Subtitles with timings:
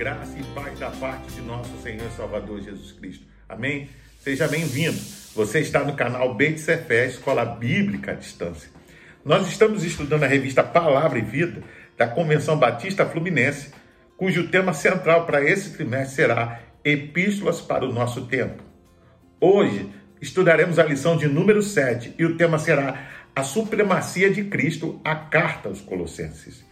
[0.00, 3.26] graça e paz da parte de nosso Senhor e Salvador Jesus Cristo.
[3.46, 3.90] Amém?
[4.18, 4.98] Seja bem-vindo.
[5.34, 8.70] Você está no canal Beit Cefé, Escola Bíblica à Distância.
[9.22, 11.62] Nós estamos estudando a revista Palavra e Vida
[11.98, 13.74] da Convenção Batista Fluminense,
[14.16, 18.62] cujo tema central para esse trimestre será Epístolas para o Nosso Tempo.
[19.38, 19.86] Hoje
[20.18, 25.14] estudaremos a lição de número 7 e o tema será A Supremacia de Cristo, a
[25.14, 26.64] Carta aos Colossenses.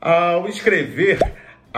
[0.00, 1.18] Ao escrever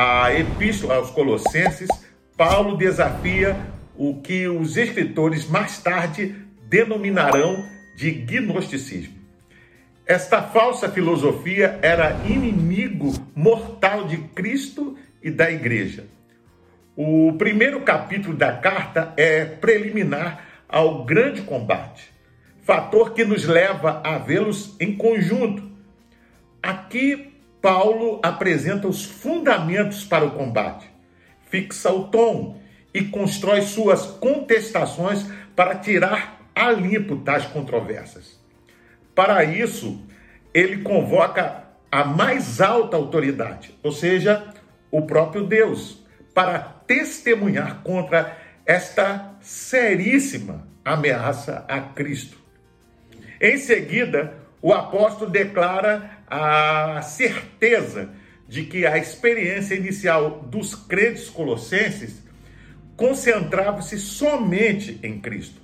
[0.00, 1.88] a Epístola aos Colossenses,
[2.36, 3.56] Paulo desafia
[3.96, 6.36] o que os escritores mais tarde
[6.68, 7.66] denominarão
[7.96, 9.14] de gnosticismo.
[10.06, 16.06] Esta falsa filosofia era inimigo mortal de Cristo e da igreja.
[16.94, 22.08] O primeiro capítulo da carta é preliminar ao grande combate,
[22.62, 25.68] fator que nos leva a vê-los em conjunto.
[26.62, 27.27] Aqui,
[27.60, 30.88] Paulo apresenta os fundamentos para o combate,
[31.50, 32.60] fixa o tom
[32.94, 38.38] e constrói suas contestações para tirar a limpo tais controvérsias.
[39.14, 40.00] Para isso,
[40.54, 44.52] ele convoca a mais alta autoridade, ou seja,
[44.90, 52.38] o próprio Deus, para testemunhar contra esta seríssima ameaça a Cristo.
[53.40, 58.10] Em seguida, o apóstolo declara a certeza
[58.48, 62.22] de que a experiência inicial dos crentes colossenses
[62.96, 65.60] concentrava-se somente em Cristo.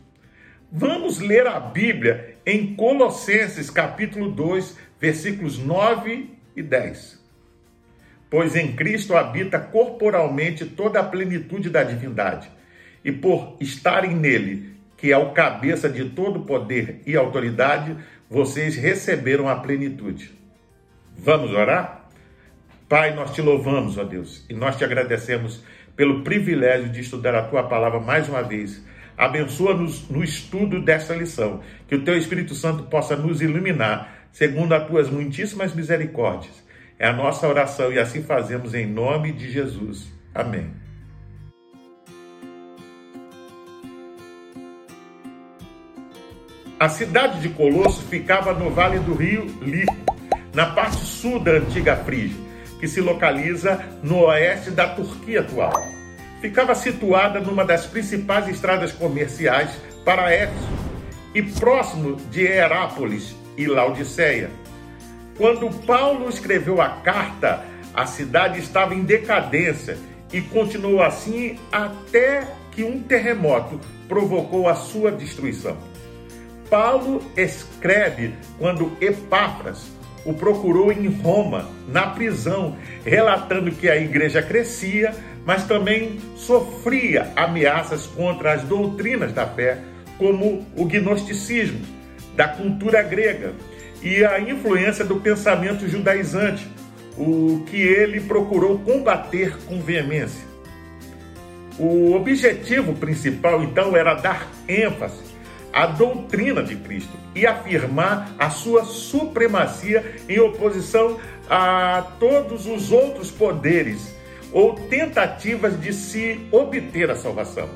[0.71, 7.23] Vamos ler a Bíblia em Colossenses capítulo 2, versículos 9 e 10.
[8.29, 12.51] Pois em Cristo habita corporalmente toda a plenitude da divindade,
[13.05, 17.97] e por estarem nele, que é o cabeça de todo poder e autoridade,
[18.29, 20.44] vocês receberam a plenitude.
[21.19, 22.09] Vamos orar?
[22.89, 25.63] Pai, nós te louvamos, ó Deus, e nós te agradecemos
[25.97, 28.85] pelo privilégio de estudar a tua palavra mais uma vez.
[29.17, 34.87] Abençoa-nos no estudo desta lição, que o teu Espírito Santo possa nos iluminar, segundo as
[34.87, 36.65] tuas muitíssimas misericórdias.
[36.99, 40.13] É a nossa oração e assim fazemos em nome de Jesus.
[40.35, 40.71] Amém.
[46.79, 50.04] A cidade de Colosso ficava no vale do rio Lico,
[50.55, 52.39] na parte sul da antiga Frígia,
[52.79, 55.73] que se localiza no oeste da Turquia atual.
[56.41, 59.71] Ficava situada numa das principais estradas comerciais
[60.05, 60.69] para Éfeso
[61.35, 64.51] e próximo de Herápolis e Laodiceia.
[65.37, 69.99] Quando Paulo escreveu a carta, a cidade estava em decadência
[70.33, 75.77] e continuou assim até que um terremoto provocou a sua destruição.
[76.69, 79.94] Paulo escreve quando Epáfras
[80.25, 85.15] o procurou em Roma, na prisão, relatando que a igreja crescia,
[85.45, 89.79] mas também sofria ameaças contra as doutrinas da fé,
[90.19, 91.81] como o gnosticismo,
[92.35, 93.53] da cultura grega
[94.03, 96.67] e a influência do pensamento judaizante,
[97.17, 100.45] o que ele procurou combater com veemência.
[101.79, 105.24] O objetivo principal, então, era dar ênfase
[105.75, 111.19] a doutrina de Cristo e afirmar a sua supremacia em oposição
[111.51, 114.15] a todos os outros poderes
[114.53, 117.69] ou tentativas de se obter a salvação.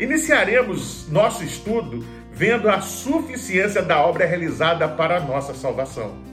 [0.00, 6.27] Iniciaremos nosso estudo vendo a suficiência da obra realizada para a nossa salvação.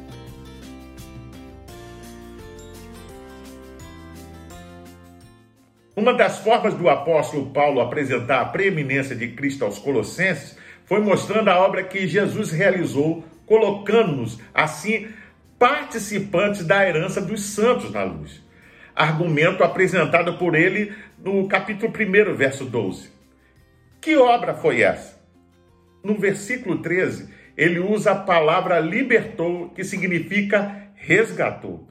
[5.95, 11.47] Uma das formas do apóstolo Paulo apresentar a preeminência de Cristo aos Colossenses foi mostrando
[11.47, 15.07] a obra que Jesus realizou, colocando-nos, assim,
[15.57, 18.44] participantes da herança dos santos na luz.
[18.94, 23.09] Argumento apresentado por ele no capítulo 1, verso 12.
[24.01, 25.17] Que obra foi essa?
[26.03, 31.88] No versículo 13, ele usa a palavra libertou, que significa resgatou.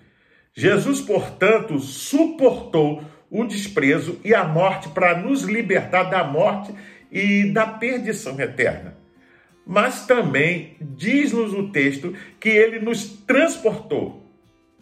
[0.52, 6.72] Jesus, portanto, suportou o desprezo e a morte para nos libertar da morte
[7.10, 8.96] e da perdição eterna.
[9.66, 14.24] Mas também diz-nos o texto que ele nos transportou.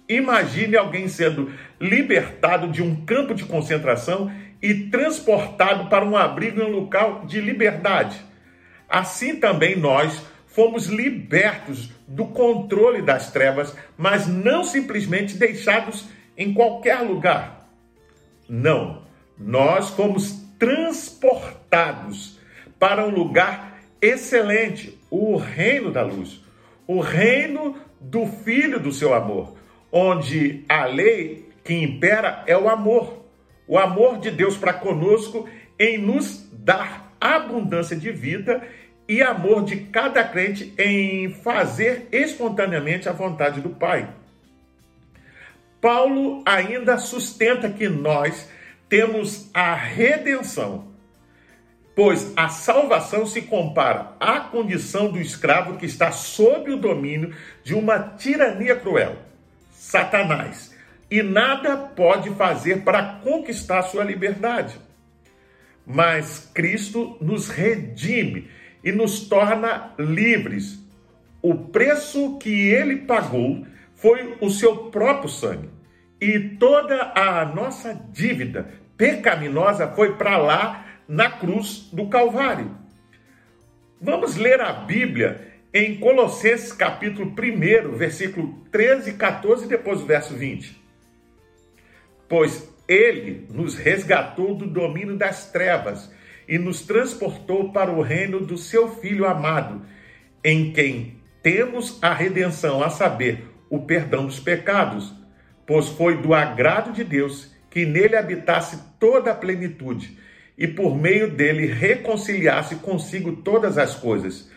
[0.09, 4.31] Imagine alguém sendo libertado de um campo de concentração
[4.61, 8.21] e transportado para um abrigo em um local de liberdade.
[8.89, 17.01] Assim também nós fomos libertos do controle das trevas, mas não simplesmente deixados em qualquer
[17.01, 17.62] lugar.
[18.55, 19.05] Não,
[19.39, 22.39] nós fomos transportados
[22.79, 26.45] para um lugar excelente, o reino da luz,
[26.87, 29.57] o reino do filho do seu amor,
[29.91, 33.25] onde a lei que impera é o amor.
[33.67, 38.61] o amor de Deus para conosco em nos dar abundância de vida
[39.09, 44.11] e amor de cada crente em fazer espontaneamente a vontade do Pai.
[45.83, 48.49] Paulo ainda sustenta que nós
[48.89, 50.93] temos a redenção,
[51.93, 57.35] pois a salvação se compara à condição do escravo que está sob o domínio
[57.65, 59.17] de uma tirania cruel,
[59.73, 60.73] Satanás,
[61.11, 64.79] e nada pode fazer para conquistar sua liberdade.
[65.85, 68.49] Mas Cristo nos redime
[68.85, 70.79] e nos torna livres.
[71.43, 73.67] O preço que ele pagou
[74.03, 75.71] foi o seu próprio sangue.
[76.21, 82.77] E toda a nossa dívida pecaminosa foi para lá na cruz do Calvário.
[84.01, 90.07] Vamos ler a Bíblia em Colossenses capítulo 1, versículo 13 e 14, e depois o
[90.07, 90.83] verso 20.
[92.29, 96.13] Pois ele nos resgatou do domínio das trevas
[96.49, 99.87] e nos transportou para o reino do seu Filho amado,
[100.43, 105.15] em quem temos a redenção, a saber, o perdão dos pecados,
[105.67, 110.19] pois foi do agrado de Deus que nele habitasse toda a plenitude
[110.59, 114.51] e por meio dele reconciliasse consigo todas as coisas,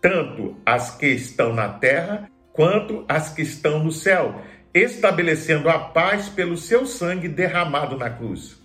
[0.00, 4.40] tanto as que estão na terra quanto as que estão no céu,
[4.72, 8.58] estabelecendo a paz pelo seu sangue derramado na cruz.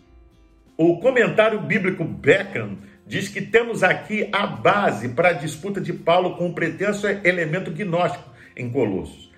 [0.77, 6.37] O comentário bíblico Beckham diz que temos aqui a base para a disputa de Paulo
[6.37, 9.28] com o pretenso elemento gnóstico em Colossos.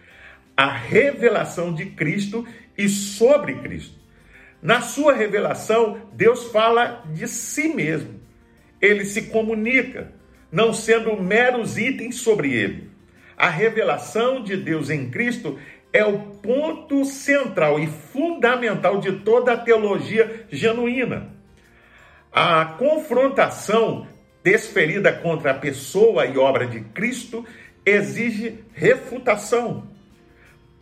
[0.61, 2.47] A revelação de Cristo
[2.77, 3.95] e sobre Cristo.
[4.61, 8.21] Na sua revelação, Deus fala de si mesmo.
[8.79, 10.13] Ele se comunica,
[10.51, 12.91] não sendo meros itens sobre ele.
[13.35, 15.57] A revelação de Deus em Cristo
[15.91, 21.29] é o ponto central e fundamental de toda a teologia genuína.
[22.31, 24.05] A confrontação
[24.43, 27.43] desferida contra a pessoa e obra de Cristo
[27.83, 29.90] exige refutação.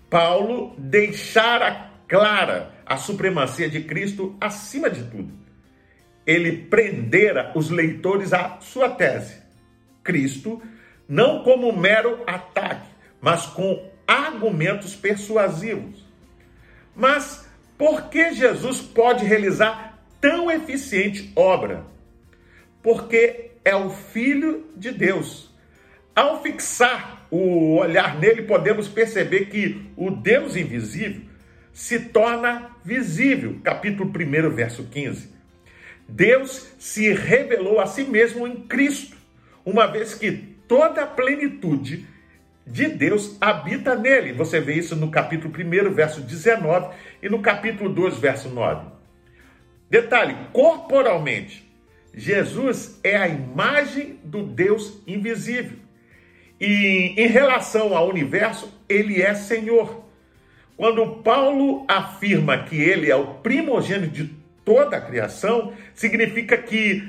[0.10, 5.32] Paulo deixara clara a supremacia de Cristo acima de tudo.
[6.26, 9.38] Ele prendera os leitores à sua tese.
[10.04, 10.62] Cristo,
[11.08, 12.88] não como mero ataque,
[13.22, 16.04] mas com argumentos persuasivos.
[16.96, 17.48] Mas
[17.78, 21.86] por que Jesus pode realizar tão eficiente obra?
[22.82, 25.50] Porque é o Filho de Deus.
[26.16, 31.22] Ao fixar o olhar nele, podemos perceber que o Deus invisível
[31.72, 33.60] se torna visível.
[33.64, 35.30] Capítulo 1, verso 15.
[36.08, 39.16] Deus se revelou a si mesmo em Cristo,
[39.64, 40.32] uma vez que
[40.68, 42.06] toda a plenitude
[42.66, 44.34] de Deus habita nele.
[44.34, 48.88] Você vê isso no capítulo 1, verso 19 e no capítulo 2, verso 9.
[49.90, 51.68] Detalhe: corporalmente,
[52.14, 55.78] Jesus é a imagem do Deus invisível.
[56.60, 60.06] E em relação ao universo, ele é Senhor.
[60.76, 64.34] Quando Paulo afirma que ele é o primogênito de
[64.64, 67.04] toda a criação, significa que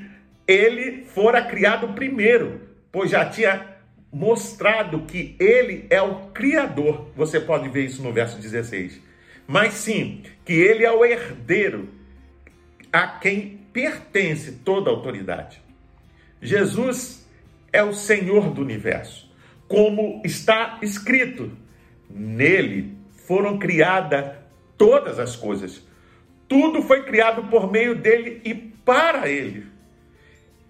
[0.47, 2.61] ele fora criado primeiro,
[2.91, 3.67] pois já tinha
[4.12, 7.11] mostrado que ele é o Criador.
[7.14, 9.00] Você pode ver isso no verso 16.
[9.47, 11.88] Mas sim, que ele é o herdeiro
[12.92, 15.62] a quem pertence toda a autoridade.
[16.42, 17.28] Jesus
[17.73, 19.29] é o Senhor do universo.
[19.71, 21.57] Como está escrito,
[22.11, 24.35] nele foram criadas
[24.77, 25.81] todas as coisas.
[26.49, 29.69] Tudo foi criado por meio dele e para ele.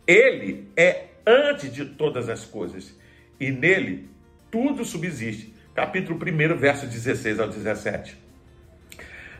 [0.06, 2.94] Ele é antes de todas as coisas
[3.40, 4.06] e nele
[4.50, 5.54] tudo subsiste.
[5.74, 8.18] Capítulo 1, verso 16 ao 17.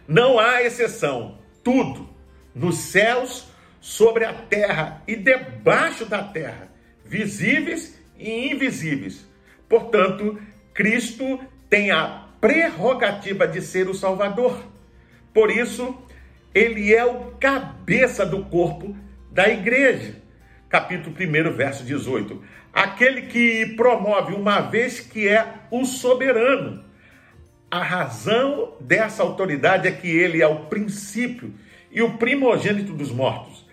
[0.08, 2.08] Não há exceção, tudo,
[2.54, 3.46] nos céus,
[3.78, 6.72] sobre a terra e debaixo da terra,
[7.04, 9.28] visíveis e invisíveis.
[9.70, 10.38] Portanto,
[10.74, 14.62] Cristo tem a prerrogativa de ser o Salvador.
[15.32, 15.96] Por isso,
[16.54, 18.94] ele é o cabeça do corpo
[19.32, 20.16] da igreja.
[20.68, 26.84] Capítulo 1, verso 18 aquele que promove, uma vez que é o soberano.
[27.70, 31.54] A razão dessa autoridade é que ele é o princípio
[31.90, 33.66] e o primogênito dos mortos.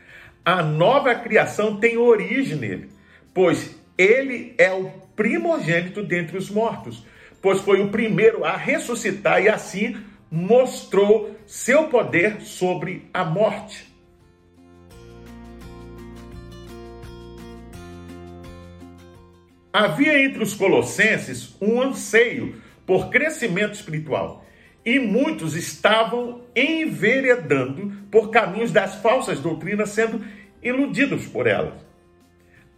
[0.45, 2.89] A nova criação tem origem nele,
[3.33, 7.05] pois ele é o primogênito dentre os mortos,
[7.41, 9.97] pois foi o primeiro a ressuscitar e assim
[10.31, 13.87] mostrou seu poder sobre a morte.
[19.73, 24.45] Havia entre os colossenses um anseio por crescimento espiritual
[24.85, 30.23] e muitos estavam enveredando por caminhos das falsas doutrinas, sendo
[30.63, 31.73] iludidos por elas.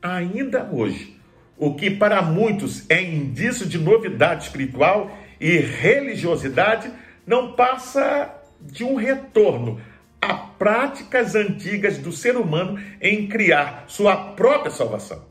[0.01, 1.18] Ainda hoje,
[1.59, 6.89] o que para muitos é indício de novidade espiritual e religiosidade,
[7.27, 9.79] não passa de um retorno
[10.21, 15.25] a práticas antigas do ser humano em criar sua própria salvação.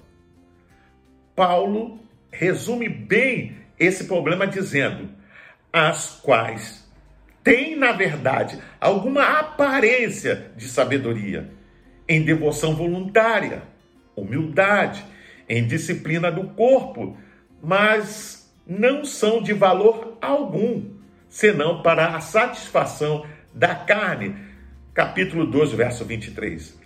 [1.34, 1.98] Paulo
[2.30, 5.08] resume bem esse problema dizendo:
[5.72, 6.86] as quais
[7.42, 11.50] têm, na verdade, alguma aparência de sabedoria,
[12.06, 13.62] em devoção voluntária,
[14.14, 15.04] humildade,
[15.48, 17.16] em disciplina do corpo,
[17.62, 20.84] mas não são de valor algum,
[21.28, 23.24] senão para a satisfação
[23.54, 24.36] da carne.
[24.92, 26.78] Capítulo 2, verso 23.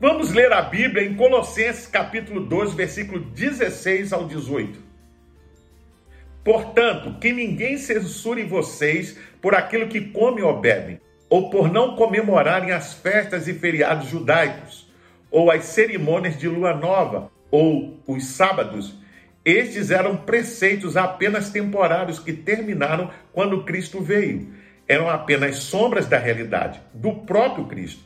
[0.00, 4.78] Vamos ler a Bíblia em Colossenses, capítulo 2, versículo 16 ao 18.
[6.44, 12.72] Portanto, que ninguém censure vocês por aquilo que comem ou bebem, ou por não comemorarem
[12.72, 14.90] as festas e feriados judaicos,
[15.30, 18.94] ou as cerimônias de lua nova, ou os sábados.
[19.44, 24.52] Estes eram preceitos apenas temporários que terminaram quando Cristo veio.
[24.86, 28.02] Eram apenas sombras da realidade, do próprio Cristo.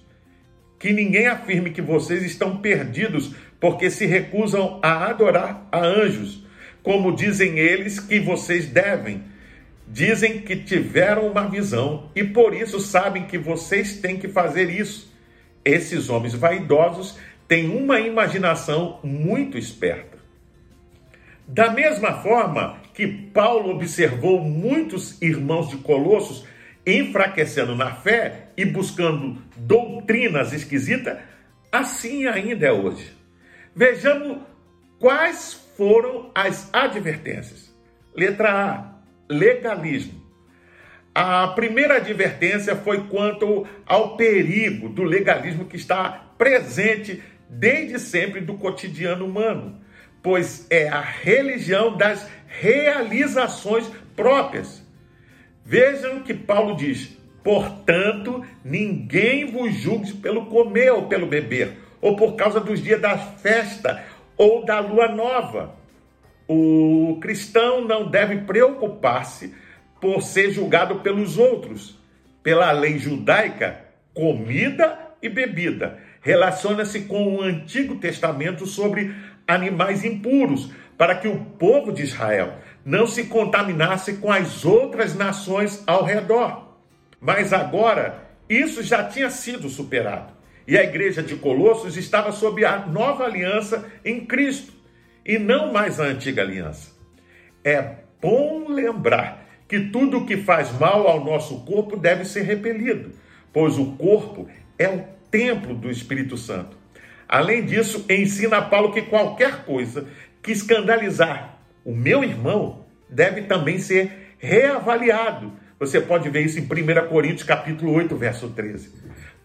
[0.78, 6.44] Que ninguém afirme que vocês estão perdidos porque se recusam a adorar a anjos,
[6.82, 9.22] como dizem eles que vocês devem.
[9.86, 15.12] Dizem que tiveram uma visão e por isso sabem que vocês têm que fazer isso.
[15.64, 17.18] Esses homens vaidosos
[17.52, 20.16] tem uma imaginação muito esperta.
[21.46, 26.46] Da mesma forma que Paulo observou muitos irmãos de Colossos
[26.86, 31.18] enfraquecendo na fé e buscando doutrinas esquisitas,
[31.70, 33.12] assim ainda é hoje.
[33.76, 34.38] Vejamos
[34.98, 37.70] quais foram as advertências.
[38.16, 38.94] Letra A:
[39.28, 40.22] legalismo.
[41.14, 48.54] A primeira advertência foi quanto ao perigo do legalismo que está presente desde sempre do
[48.54, 49.78] cotidiano humano,
[50.22, 54.82] pois é a religião das realizações próprias.
[55.64, 62.34] Vejam que Paulo diz: portanto, ninguém vos julgue pelo comer ou pelo beber, ou por
[62.36, 64.02] causa dos dias da festa
[64.36, 65.76] ou da lua nova.
[66.48, 69.54] O cristão não deve preocupar-se
[70.00, 72.00] por ser julgado pelos outros.
[72.42, 79.14] Pela lei judaica, comida e bebida relaciona-se com o Antigo Testamento sobre
[79.46, 85.82] animais impuros, para que o povo de Israel não se contaminasse com as outras nações
[85.86, 86.76] ao redor.
[87.20, 90.32] Mas agora isso já tinha sido superado.
[90.66, 94.72] E a igreja de Colossos estava sob a nova aliança em Cristo
[95.26, 96.92] e não mais a antiga aliança.
[97.64, 103.12] É bom lembrar que tudo o que faz mal ao nosso corpo deve ser repelido,
[103.52, 104.48] pois o corpo
[104.78, 106.76] é o templo do Espírito Santo.
[107.26, 110.06] Além disso, ensina Paulo que qualquer coisa
[110.42, 115.54] que escandalizar o meu irmão deve também ser reavaliado.
[115.80, 118.92] Você pode ver isso em 1 Coríntios capítulo 8, verso 13.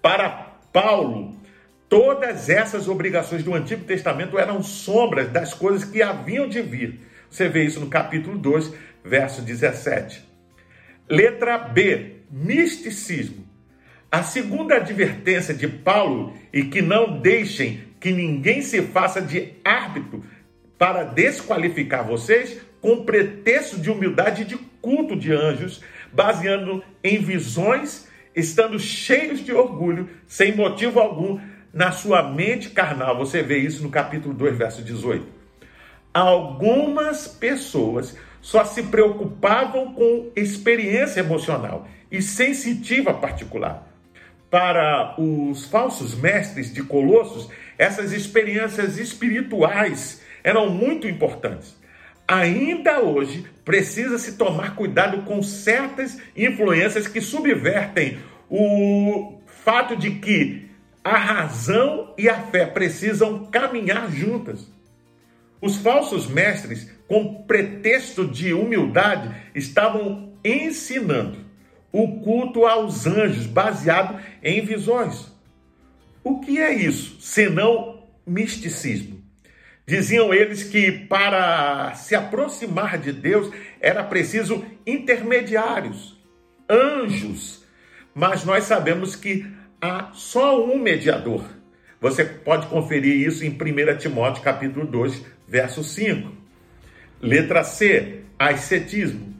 [0.01, 0.29] Para
[0.73, 1.39] Paulo,
[1.87, 6.99] todas essas obrigações do Antigo Testamento eram sombras das coisas que haviam de vir.
[7.29, 10.23] Você vê isso no capítulo 2, verso 17.
[11.09, 13.46] Letra B, misticismo.
[14.09, 20.23] A segunda advertência de Paulo e que não deixem que ninguém se faça de árbitro
[20.77, 25.81] para desqualificar vocês com pretexto de humildade de culto de anjos,
[26.13, 31.37] baseando em visões, estando cheios de orgulho, sem motivo algum,
[31.73, 33.17] na sua mente carnal.
[33.17, 35.27] Você vê isso no capítulo 2, verso 18.
[36.13, 43.86] Algumas pessoas só se preocupavam com experiência emocional e sensitiva particular
[44.49, 51.75] para os falsos mestres de Colossos, essas experiências espirituais eram muito importantes.
[52.27, 58.17] Ainda hoje, precisa-se tomar cuidado com certas influências que subvertem
[58.49, 60.69] o fato de que
[61.03, 64.69] a razão e a fé precisam caminhar juntas.
[65.61, 71.46] Os falsos mestres, com pretexto de humildade, estavam ensinando
[71.91, 75.31] o culto aos anjos, baseado em visões.
[76.23, 79.17] O que é isso, senão misticismo?
[79.85, 86.21] Diziam eles que para se aproximar de Deus era preciso intermediários,
[86.69, 87.63] anjos.
[88.13, 89.45] Mas nós sabemos que
[89.81, 91.45] há só um mediador.
[92.01, 96.35] Você pode conferir isso em 1 Timóteo capítulo 2, verso 5.
[97.21, 99.33] Letra C, ascetismo.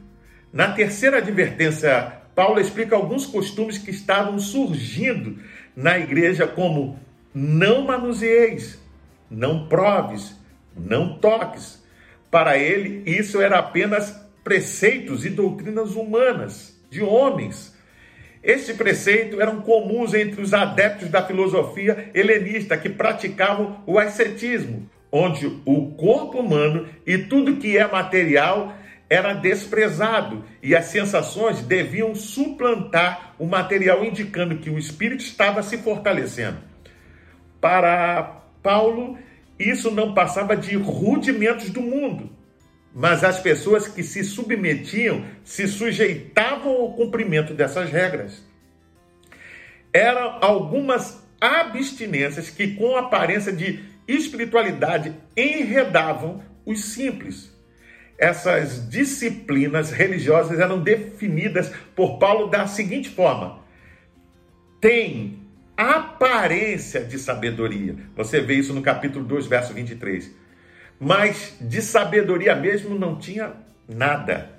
[0.50, 5.40] Na terceira advertência Paulo explica alguns costumes que estavam surgindo
[5.74, 6.96] na igreja, como
[7.34, 8.80] não manuseeis,
[9.28, 10.36] não proves,
[10.76, 11.82] não toques.
[12.30, 17.76] Para ele, isso era apenas preceitos e doutrinas humanas, de homens.
[18.40, 25.60] Este preceito eram comuns entre os adeptos da filosofia helenista que praticavam o ascetismo, onde
[25.64, 28.78] o corpo humano e tudo que é material
[29.10, 35.78] era desprezado e as sensações deviam suplantar o material, indicando que o espírito estava se
[35.78, 36.58] fortalecendo.
[37.60, 39.18] Para Paulo,
[39.58, 42.30] isso não passava de rudimentos do mundo,
[42.94, 48.46] mas as pessoas que se submetiam se sujeitavam ao cumprimento dessas regras.
[49.92, 57.57] Eram algumas abstinências que, com aparência de espiritualidade, enredavam os simples.
[58.18, 63.60] Essas disciplinas religiosas eram definidas por Paulo da seguinte forma:
[64.80, 65.38] tem
[65.76, 67.94] aparência de sabedoria.
[68.16, 70.34] Você vê isso no capítulo 2, verso 23.
[70.98, 73.52] Mas de sabedoria mesmo não tinha
[73.88, 74.50] nada.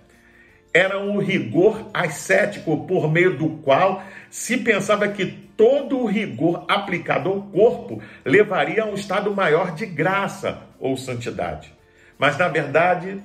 [0.74, 5.26] Era um rigor ascético por meio do qual se pensava que
[5.58, 11.74] todo o rigor aplicado ao corpo levaria a um estado maior de graça ou santidade.
[12.18, 13.22] Mas na verdade,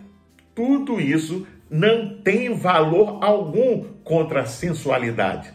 [0.54, 5.52] tudo isso não tem valor algum contra a sensualidade.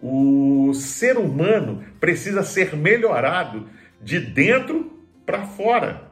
[0.00, 3.68] O ser humano precisa ser melhorado
[4.00, 4.90] de dentro
[5.26, 6.08] para fora.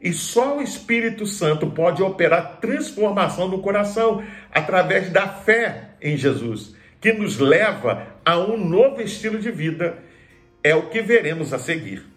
[0.00, 6.74] E só o Espírito Santo pode operar transformação no coração através da fé em Jesus,
[7.00, 9.98] que nos leva a um novo estilo de vida.
[10.62, 12.11] É o que veremos a seguir.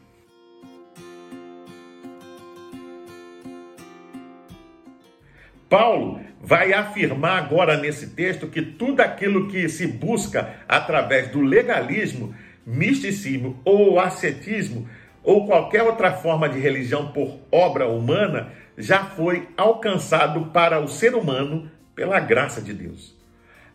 [5.75, 12.33] Paulo vai afirmar agora nesse texto que tudo aquilo que se busca através do legalismo,
[12.66, 14.88] misticismo ou ascetismo
[15.22, 21.14] ou qualquer outra forma de religião por obra humana já foi alcançado para o ser
[21.14, 23.14] humano pela graça de Deus.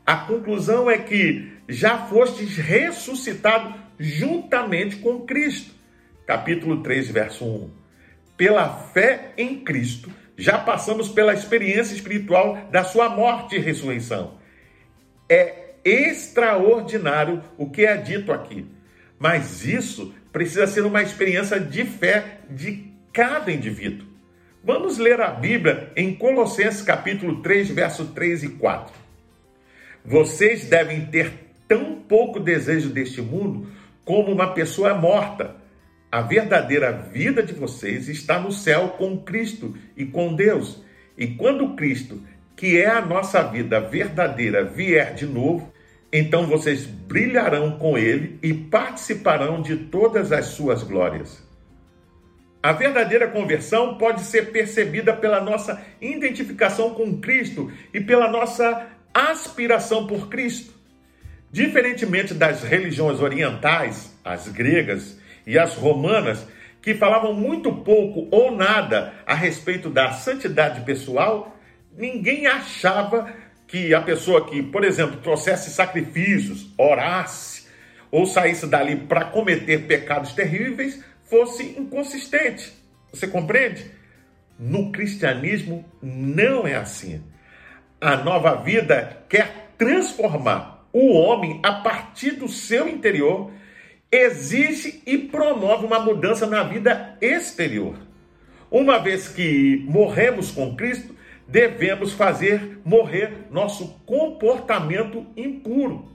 [0.06, 5.74] A conclusão é que já fostes ressuscitado juntamente com Cristo.
[6.26, 7.70] Capítulo 3, verso 1.
[8.38, 10.10] Pela fé em Cristo,
[10.40, 14.38] já passamos pela experiência espiritual da sua morte e ressurreição.
[15.28, 18.66] É extraordinário o que é dito aqui,
[19.18, 24.08] mas isso precisa ser uma experiência de fé de cada indivíduo.
[24.64, 28.94] Vamos ler a Bíblia em Colossenses capítulo 3, verso 3 e 4.
[30.02, 31.32] Vocês devem ter
[31.68, 33.68] tão pouco desejo deste mundo
[34.06, 35.59] como uma pessoa morta
[36.10, 40.82] a verdadeira vida de vocês está no céu com Cristo e com Deus.
[41.16, 42.20] E quando Cristo,
[42.56, 45.72] que é a nossa vida verdadeira, vier de novo,
[46.12, 51.48] então vocês brilharão com Ele e participarão de todas as suas glórias.
[52.60, 60.06] A verdadeira conversão pode ser percebida pela nossa identificação com Cristo e pela nossa aspiração
[60.06, 60.74] por Cristo.
[61.52, 66.46] Diferentemente das religiões orientais, as gregas e as romanas,
[66.82, 71.56] que falavam muito pouco ou nada a respeito da santidade pessoal,
[71.96, 73.32] ninguém achava
[73.66, 77.68] que a pessoa que, por exemplo, trouxesse sacrifícios, orasse
[78.10, 82.72] ou saísse dali para cometer pecados terríveis fosse inconsistente.
[83.12, 83.90] Você compreende?
[84.58, 87.22] No cristianismo não é assim.
[88.00, 93.52] A nova vida quer transformar o homem a partir do seu interior
[94.10, 97.94] exige e promove uma mudança na vida exterior.
[98.70, 101.14] Uma vez que morremos com Cristo,
[101.46, 106.08] devemos fazer morrer nosso comportamento impuro.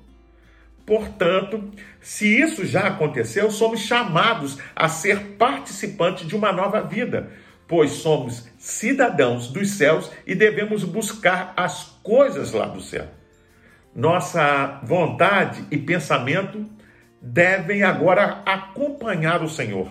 [0.86, 7.31] Portanto, se isso já aconteceu, somos chamados a ser participantes de uma nova vida,
[7.67, 13.08] pois somos cidadãos dos céus e devemos buscar as coisas lá do céu.
[13.95, 16.69] Nossa vontade e pensamento
[17.26, 19.90] devem agora acompanhar o Senhor.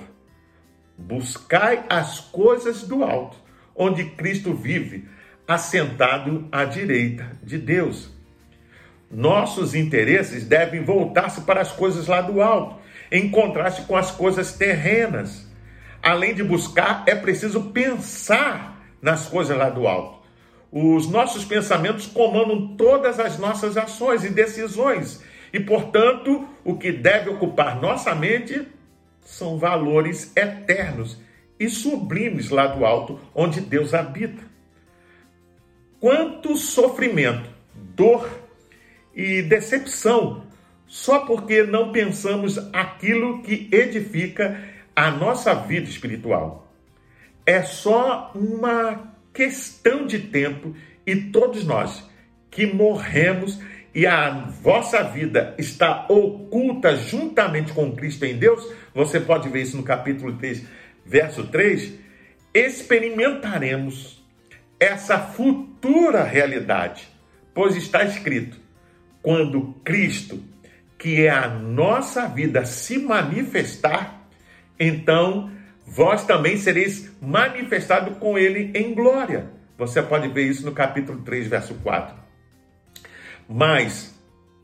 [0.97, 3.37] Buscai as coisas do alto,
[3.75, 5.09] onde Cristo vive,
[5.47, 8.09] assentado à direita de Deus.
[9.11, 12.77] Nossos interesses devem voltar-se para as coisas lá do alto,
[13.11, 15.45] em contraste com as coisas terrenas.
[16.01, 20.23] Além de buscar, é preciso pensar nas coisas lá do alto.
[20.71, 25.21] Os nossos pensamentos comandam todas as nossas ações e decisões
[25.55, 28.67] e, portanto, o que deve ocupar nossa mente
[29.21, 31.17] são valores eternos
[31.61, 34.43] e sublimes lá do alto, onde Deus habita.
[36.01, 38.29] Quanto sofrimento, dor
[39.15, 40.45] e decepção,
[40.89, 44.61] só porque não pensamos aquilo que edifica
[44.97, 46.69] a nossa vida espiritual.
[47.47, 50.75] É só uma questão de tempo
[51.07, 52.05] e todos nós
[52.51, 53.61] que morremos
[53.95, 54.31] e a
[54.61, 60.33] vossa vida está oculta juntamente com Cristo em Deus, você pode ver isso no capítulo
[60.37, 60.65] 3,
[61.07, 61.93] verso 3,
[62.53, 64.25] experimentaremos
[64.81, 67.09] essa futura realidade,
[67.55, 68.59] pois está escrito:
[69.23, 70.43] quando Cristo,
[70.99, 74.27] que é a nossa vida, se manifestar,
[74.79, 75.53] então
[75.87, 79.51] vós também sereis manifestado com ele em glória.
[79.79, 82.24] Você pode ver isso no capítulo 3, verso 4.
[83.49, 84.15] Mas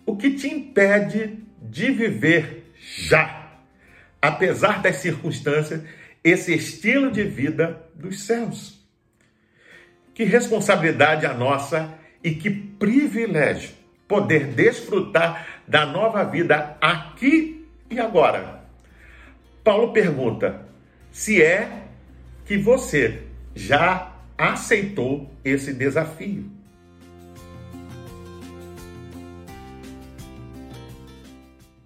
[0.06, 3.52] o que te impede de viver já,
[4.20, 5.82] apesar das circunstâncias,
[6.24, 8.80] esse estilo de vida dos céus?
[10.14, 13.74] Que responsabilidade a nossa e que privilégio
[14.08, 18.64] poder desfrutar da nova vida aqui e agora.
[19.62, 20.66] Paulo pergunta
[21.12, 21.84] se é
[22.44, 23.22] que você
[23.54, 26.49] já aceitou esse desafio.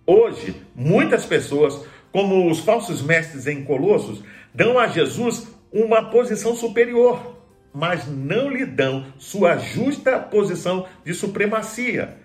[0.06, 7.38] Hoje, muitas pessoas, como os falsos mestres em Colossos, dão a Jesus uma posição superior,
[7.72, 12.16] mas não lhe dão sua justa posição de supremacia.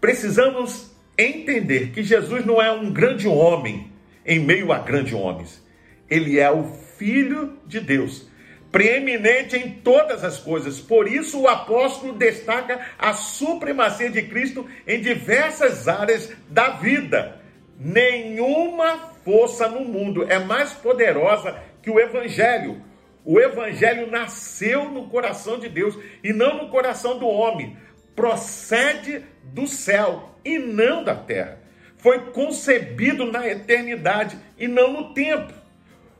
[0.00, 3.90] Precisamos entender que Jesus não é um grande homem
[4.26, 5.64] em meio a grandes homens.
[6.10, 6.64] Ele é o
[6.98, 8.28] Filho de Deus
[8.74, 10.80] preeminente em todas as coisas.
[10.80, 17.40] Por isso, o apóstolo destaca a supremacia de Cristo em diversas áreas da vida.
[17.78, 22.82] Nenhuma força no mundo é mais poderosa que o Evangelho.
[23.24, 27.76] O Evangelho nasceu no coração de Deus e não no coração do homem.
[28.16, 31.60] Procede do céu e não da terra.
[31.96, 35.63] Foi concebido na eternidade e não no tempo.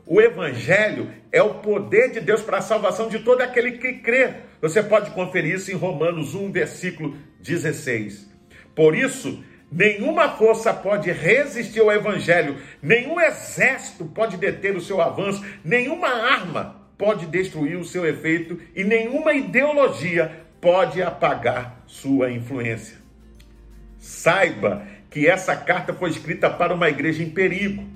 [0.07, 4.33] O Evangelho é o poder de Deus para a salvação de todo aquele que crê.
[4.61, 8.29] Você pode conferir isso em Romanos 1, versículo 16.
[8.75, 15.43] Por isso, nenhuma força pode resistir ao Evangelho, nenhum exército pode deter o seu avanço,
[15.63, 22.97] nenhuma arma pode destruir o seu efeito e nenhuma ideologia pode apagar sua influência.
[23.97, 27.94] Saiba que essa carta foi escrita para uma igreja em perigo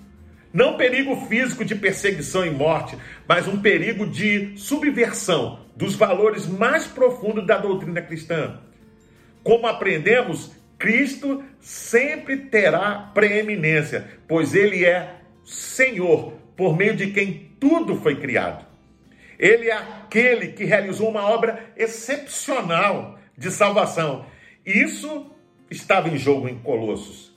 [0.52, 6.88] não perigo físico de perseguição e morte, mas um perigo de subversão dos valores mais
[6.88, 8.60] profundos da doutrina cristã.
[9.44, 17.96] Como aprendemos, Cristo sempre terá preeminência, pois ele é Senhor, por meio de quem tudo
[17.96, 18.66] foi criado.
[19.38, 24.26] Ele é aquele que realizou uma obra excepcional de salvação.
[24.66, 25.32] Isso
[25.72, 27.30] estava em jogo em Colossos.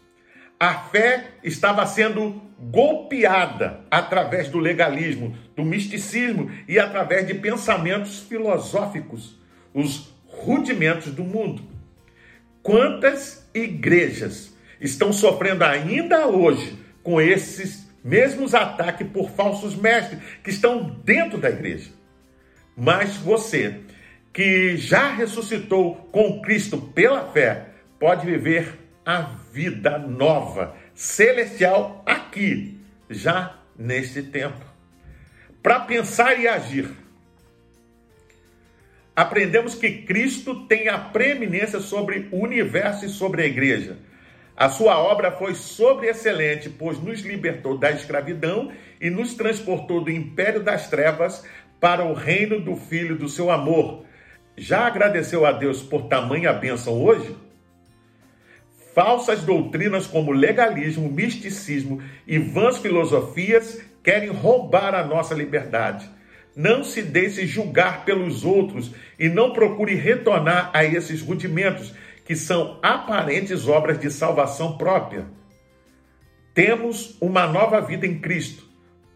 [0.58, 9.36] A fé estava sendo golpeada através do legalismo, do misticismo e através de pensamentos filosóficos,
[9.74, 11.62] os rudimentos do mundo.
[12.62, 21.00] Quantas igrejas estão sofrendo ainda hoje com esses mesmos ataques por falsos mestres que estão
[21.04, 21.90] dentro da igreja?
[22.76, 23.80] Mas você,
[24.32, 27.66] que já ressuscitou com Cristo pela fé,
[27.98, 29.22] pode viver a
[29.52, 32.78] vida nova, celestial aqui,
[33.10, 34.64] já neste tempo.
[35.60, 36.88] Para pensar e agir.
[39.14, 43.98] Aprendemos que Cristo tem a preeminência sobre o universo e sobre a igreja.
[44.56, 50.62] A sua obra foi sobreexcelente, pois nos libertou da escravidão e nos transportou do império
[50.62, 51.44] das trevas
[51.80, 54.06] para o reino do Filho do seu amor.
[54.56, 57.36] Já agradeceu a Deus por tamanha bênção hoje?
[58.94, 66.08] Falsas doutrinas como legalismo, misticismo e vãs filosofias querem roubar a nossa liberdade.
[66.54, 71.94] Não se deixe julgar pelos outros e não procure retornar a esses rudimentos
[72.26, 75.26] que são aparentes obras de salvação própria.
[76.52, 78.64] Temos uma nova vida em Cristo.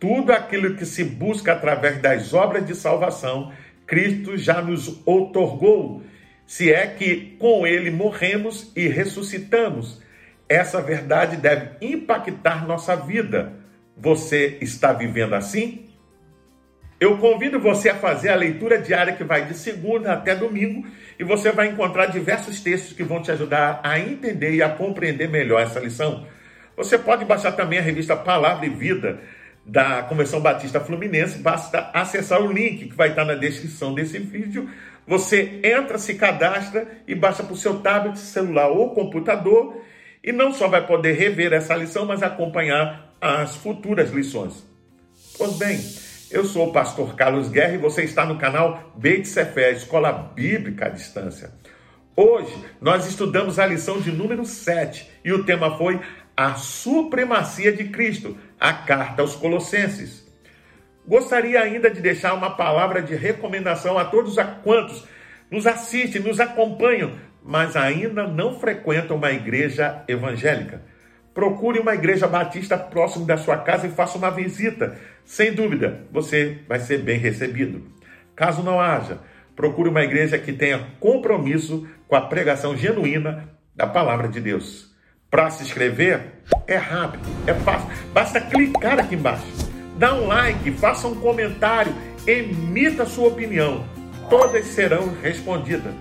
[0.01, 3.53] Tudo aquilo que se busca através das obras de salvação,
[3.87, 6.03] Cristo já nos outorgou
[6.47, 10.01] se é que com ele morremos e ressuscitamos.
[10.49, 13.53] Essa verdade deve impactar nossa vida.
[13.97, 15.87] Você está vivendo assim?
[16.99, 20.87] Eu convido você a fazer a leitura diária que vai de segunda até domingo
[21.19, 25.29] e você vai encontrar diversos textos que vão te ajudar a entender e a compreender
[25.29, 26.27] melhor essa lição.
[26.77, 29.19] Você pode baixar também a revista Palavra e Vida
[29.65, 34.71] da Convenção Batista Fluminense, basta acessar o link que vai estar na descrição desse vídeo.
[35.07, 39.81] Você entra, se cadastra e baixa para o seu tablet, celular ou computador
[40.23, 44.65] e não só vai poder rever essa lição, mas acompanhar as futuras lições.
[45.39, 45.81] Pois bem,
[46.31, 50.87] eu sou o pastor Carlos Guerra e você está no canal Beit Sefer, Escola Bíblica
[50.87, 51.53] à Distância.
[52.17, 56.01] Hoje nós estudamos a lição de número 7 e o tema foi
[56.37, 60.26] a supremacia de Cristo, a carta aos Colossenses.
[61.07, 65.07] Gostaria ainda de deixar uma palavra de recomendação a todos a quantos
[65.51, 67.13] nos assistem, nos acompanham,
[67.45, 70.83] mas ainda não frequentam uma igreja evangélica.
[71.33, 74.99] Procure uma igreja batista próximo da sua casa e faça uma visita.
[75.25, 77.87] Sem dúvida, você vai ser bem recebido.
[78.35, 79.19] Caso não haja,
[79.55, 84.93] procure uma igreja que tenha compromisso com a pregação genuína da palavra de Deus.
[85.31, 86.21] Para se inscrever,
[86.67, 87.89] é rápido, é fácil.
[88.13, 89.66] Basta clicar aqui embaixo.
[89.97, 91.95] Dá um like, faça um comentário,
[92.27, 93.85] emita sua opinião.
[94.29, 95.95] Todas serão respondidas.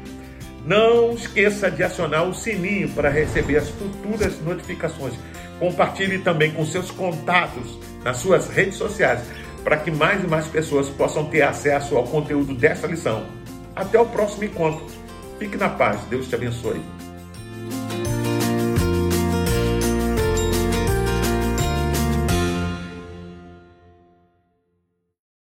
[0.66, 5.14] Não esqueça de acionar o sininho para receber as futuras notificações.
[5.60, 9.22] Compartilhe também com seus contatos nas suas redes sociais
[9.66, 13.26] para que mais e mais pessoas possam ter acesso ao conteúdo dessa lição.
[13.76, 14.86] Até o próximo encontro.
[15.40, 16.00] Fique na paz.
[16.10, 16.95] Deus te abençoe.